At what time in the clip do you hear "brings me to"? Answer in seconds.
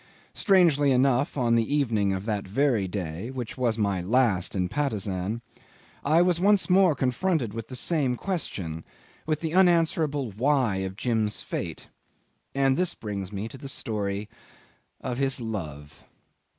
12.95-13.59